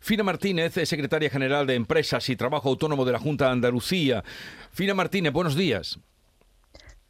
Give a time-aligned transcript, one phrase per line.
[0.00, 4.24] Fina Martínez es secretaria general de Empresas y Trabajo Autónomo de la Junta de Andalucía.
[4.72, 5.98] Fina Martínez, buenos días.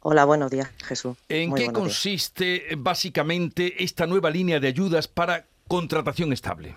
[0.01, 1.17] Hola, buenos días, Jesús.
[1.27, 6.75] ¿En qué consiste básicamente esta nueva línea de ayudas para contratación estable?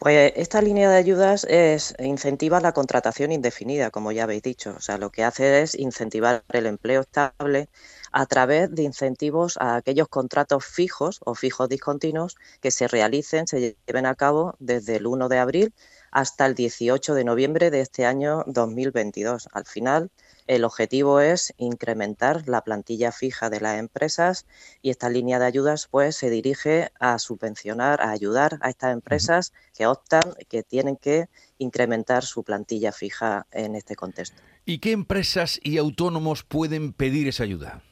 [0.00, 4.72] Pues esta línea de ayudas es incentiva la contratación indefinida, como ya habéis dicho.
[4.76, 7.68] O sea, lo que hace es incentivar el empleo estable
[8.12, 13.76] a través de incentivos a aquellos contratos fijos o fijos discontinuos que se realicen, se
[13.86, 15.74] lleven a cabo desde el 1 de abril
[16.10, 19.48] hasta el 18 de noviembre de este año 2022.
[19.52, 20.10] Al final,
[20.46, 24.46] el objetivo es incrementar la plantilla fija de las empresas
[24.82, 29.52] y esta línea de ayudas pues se dirige a subvencionar, a ayudar a estas empresas
[29.76, 34.40] que optan, que tienen que incrementar su plantilla fija en este contexto.
[34.64, 37.82] ¿Y qué empresas y autónomos pueden pedir esa ayuda?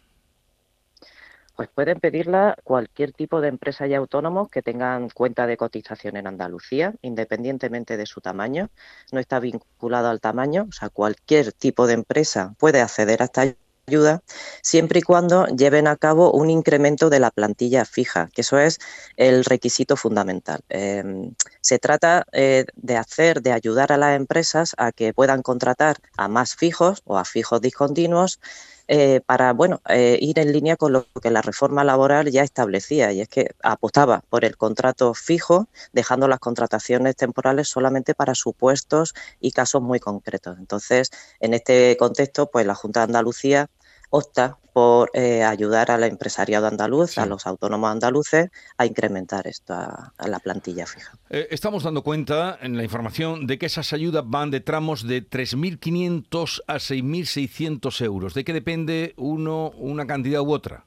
[1.56, 6.26] Pues pueden pedirla cualquier tipo de empresa y autónomos que tengan cuenta de cotización en
[6.26, 8.68] Andalucía, independientemente de su tamaño.
[9.10, 13.56] No está vinculado al tamaño, o sea, cualquier tipo de empresa puede acceder a esta
[13.88, 14.22] ayuda
[14.62, 18.78] siempre y cuando lleven a cabo un incremento de la plantilla fija, que eso es
[19.16, 20.60] el requisito fundamental.
[20.68, 25.98] Em, se trata eh, de hacer, de ayudar a las empresas a que puedan contratar
[26.16, 28.40] a más fijos o a fijos discontinuos
[28.88, 33.12] eh, para bueno, eh, ir en línea con lo que la reforma laboral ya establecía,
[33.12, 39.14] y es que apostaba por el contrato fijo, dejando las contrataciones temporales solamente para supuestos
[39.40, 40.58] y casos muy concretos.
[40.58, 43.68] Entonces, en este contexto, pues la Junta de Andalucía
[44.10, 50.28] opta por eh, ayudar al empresariado andaluz, a los autónomos andaluces, a incrementar esta, a
[50.28, 51.12] la plantilla fija.
[51.30, 55.26] Eh, estamos dando cuenta en la información de que esas ayudas van de tramos de
[55.26, 58.34] 3.500 a 6.600 euros.
[58.34, 60.84] ¿De qué depende uno, una cantidad u otra?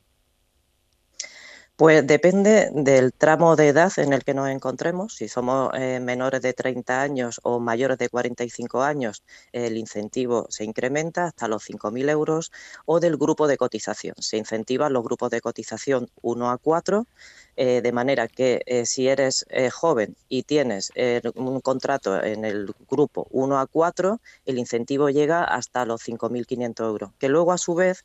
[1.79, 5.15] Pues depende del tramo de edad en el que nos encontremos.
[5.15, 10.65] Si somos eh, menores de 30 años o mayores de 45 años, el incentivo se
[10.65, 12.51] incrementa hasta los 5.000 euros
[12.85, 14.13] o del grupo de cotización.
[14.19, 17.07] Se incentivan los grupos de cotización 1 a 4,
[17.55, 20.91] eh, de manera que eh, si eres joven y tienes
[21.35, 27.11] un contrato en el grupo 1 a 4, el incentivo llega hasta los 5.500 euros,
[27.19, 28.03] que luego a su vez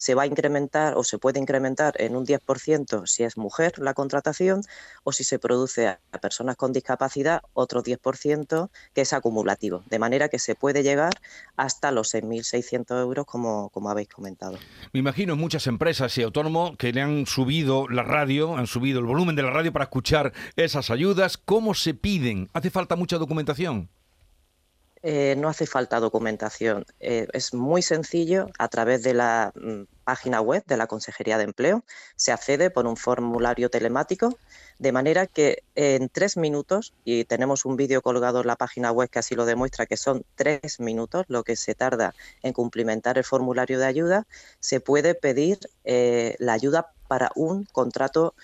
[0.00, 3.92] se va a incrementar o se puede incrementar en un 10% si es mujer la
[3.92, 4.62] contratación
[5.04, 10.30] o si se produce a personas con discapacidad otro 10% que es acumulativo, de manera
[10.30, 11.12] que se puede llegar
[11.56, 14.58] hasta los 6.600 euros como, como habéis comentado.
[14.94, 19.04] Me imagino muchas empresas y autónomos que le han subido la radio, han subido el
[19.04, 21.36] volumen de la radio para escuchar esas ayudas.
[21.36, 22.48] ¿Cómo se piden?
[22.54, 23.90] ¿Hace falta mucha documentación?
[25.02, 26.84] Eh, no hace falta documentación.
[27.00, 31.44] Eh, es muy sencillo a través de la mm, página web de la Consejería de
[31.44, 31.84] Empleo.
[32.16, 34.36] Se accede por un formulario telemático,
[34.78, 39.08] de manera que en tres minutos, y tenemos un vídeo colgado en la página web
[39.08, 43.24] que así lo demuestra, que son tres minutos lo que se tarda en cumplimentar el
[43.24, 44.26] formulario de ayuda,
[44.58, 48.34] se puede pedir eh, la ayuda para un contrato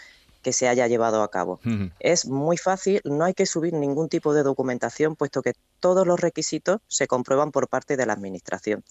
[0.47, 1.59] que se haya llevado a cabo.
[1.99, 6.21] Es muy fácil, no hay que subir ningún tipo de documentación, puesto que todos los
[6.21, 8.84] requisitos se comprueban por parte de la Administración.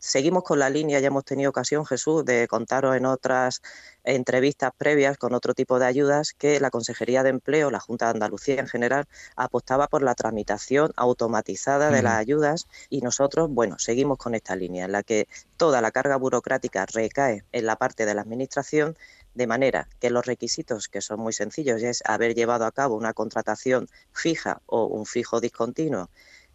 [0.00, 3.62] seguimos con la línea, ya hemos tenido ocasión, Jesús, de contaros en otras
[4.02, 8.10] entrevistas previas con otro tipo de ayudas que la Consejería de Empleo, la Junta de
[8.10, 9.06] Andalucía en general,
[9.36, 14.86] apostaba por la tramitación automatizada de las ayudas y nosotros, bueno, seguimos con esta línea
[14.86, 18.96] en la que toda la carga burocrática recae en la parte de la Administración
[19.34, 23.12] de manera que los requisitos, que son muy sencillos, es haber llevado a cabo una
[23.12, 26.08] contratación fija o un fijo discontinuo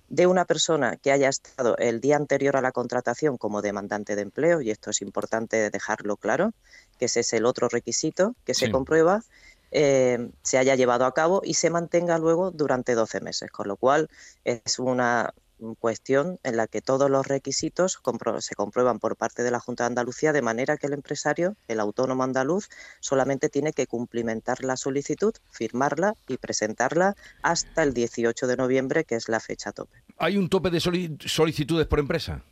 [0.09, 4.23] de una persona que haya estado el día anterior a la contratación como demandante de
[4.23, 6.53] empleo, y esto es importante dejarlo claro,
[6.97, 9.23] que ese es el otro requisito que se comprueba,
[9.71, 13.77] eh, se haya llevado a cabo y se mantenga luego durante 12 meses, con lo
[13.77, 14.09] cual
[14.43, 15.33] es una
[15.79, 17.99] cuestión en la que todos los requisitos
[18.39, 21.79] se comprueban por parte de la Junta de Andalucía, de manera que el empresario, el
[21.79, 28.57] autónomo andaluz, solamente tiene que cumplimentar la solicitud, firmarla y presentarla hasta el 18 de
[28.57, 29.97] noviembre, que es la fecha tope.
[30.17, 32.43] ¿Hay un tope de solicitudes por empresa?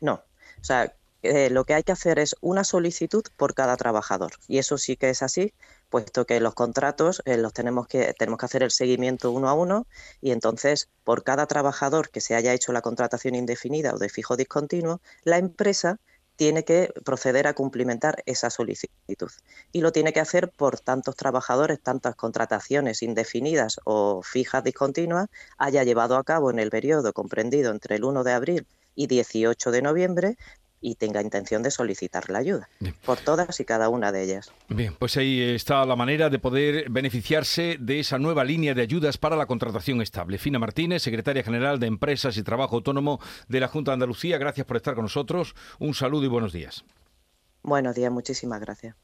[0.00, 0.22] No.
[0.60, 4.32] O sea, eh, lo que hay que hacer es una solicitud por cada trabajador.
[4.48, 5.52] Y eso sí que es así,
[5.88, 9.54] puesto que los contratos eh, los tenemos que, tenemos que hacer el seguimiento uno a
[9.54, 9.86] uno
[10.20, 14.36] y entonces por cada trabajador que se haya hecho la contratación indefinida o de fijo
[14.36, 15.98] discontinuo, la empresa
[16.36, 19.30] tiene que proceder a cumplimentar esa solicitud.
[19.70, 25.28] Y lo tiene que hacer por tantos trabajadores, tantas contrataciones indefinidas o fijas discontinuas
[25.58, 29.70] haya llevado a cabo en el periodo comprendido entre el 1 de abril y 18
[29.70, 30.36] de noviembre
[30.82, 32.68] y tenga intención de solicitar la ayuda,
[33.06, 34.52] por todas y cada una de ellas.
[34.68, 39.16] Bien, pues ahí está la manera de poder beneficiarse de esa nueva línea de ayudas
[39.16, 40.38] para la contratación estable.
[40.38, 44.66] Fina Martínez, secretaria general de Empresas y Trabajo Autónomo de la Junta de Andalucía, gracias
[44.66, 45.54] por estar con nosotros.
[45.78, 46.84] Un saludo y buenos días.
[47.62, 48.96] Buenos días, muchísimas gracias.